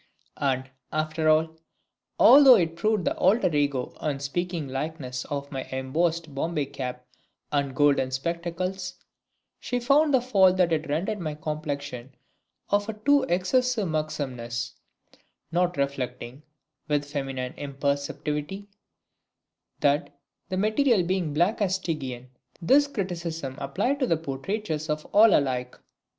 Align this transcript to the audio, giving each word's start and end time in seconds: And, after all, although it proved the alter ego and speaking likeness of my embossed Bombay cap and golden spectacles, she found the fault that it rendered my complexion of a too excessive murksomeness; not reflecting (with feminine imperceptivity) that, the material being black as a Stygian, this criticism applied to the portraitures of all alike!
And, 0.37 0.67
after 0.91 1.29
all, 1.29 1.57
although 2.19 2.55
it 2.55 2.75
proved 2.75 3.05
the 3.05 3.15
alter 3.17 3.55
ego 3.55 3.95
and 4.01 4.19
speaking 4.19 4.67
likeness 4.67 5.25
of 5.25 5.51
my 5.51 5.65
embossed 5.65 6.33
Bombay 6.33 6.65
cap 6.65 7.05
and 7.51 7.75
golden 7.75 8.09
spectacles, 8.09 8.95
she 9.59 9.79
found 9.79 10.11
the 10.11 10.19
fault 10.19 10.57
that 10.57 10.73
it 10.73 10.89
rendered 10.89 11.19
my 11.19 11.35
complexion 11.35 12.15
of 12.71 12.89
a 12.89 12.93
too 12.93 13.25
excessive 13.29 13.87
murksomeness; 13.87 14.73
not 15.51 15.77
reflecting 15.77 16.41
(with 16.87 17.05
feminine 17.05 17.53
imperceptivity) 17.53 18.65
that, 19.81 20.19
the 20.49 20.57
material 20.57 21.03
being 21.03 21.31
black 21.31 21.61
as 21.61 21.73
a 21.77 21.79
Stygian, 21.79 22.31
this 22.59 22.87
criticism 22.87 23.55
applied 23.59 23.99
to 23.99 24.07
the 24.07 24.17
portraitures 24.17 24.89
of 24.89 25.05
all 25.13 25.35
alike! 25.35 25.77